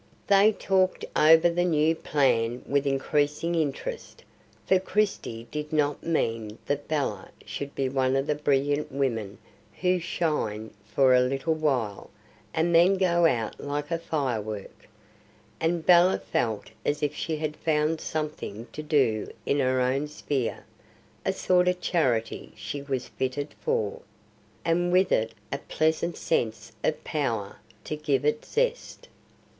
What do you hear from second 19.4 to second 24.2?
in her own sphere, a sort of charity she was fitted for,